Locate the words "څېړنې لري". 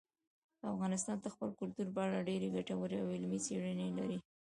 3.45-4.17